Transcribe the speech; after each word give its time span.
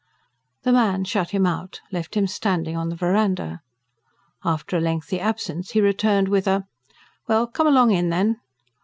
The 0.63 0.71
man 0.71 1.03
shut 1.03 1.29
him 1.29 1.45
out, 1.45 1.79
left 1.91 2.17
him 2.17 2.25
standing 2.25 2.75
on 2.75 2.89
the 2.89 2.95
verandah. 2.95 3.61
After 4.43 4.75
a 4.77 4.81
lengthy 4.81 5.19
absence, 5.19 5.73
he 5.73 5.79
returned, 5.79 6.25
and 6.25 6.29
with 6.29 6.47
a 6.47 6.65
"Well, 7.27 7.45
come 7.45 7.67
along 7.67 7.91
in 7.91 8.09
then!" 8.09 8.37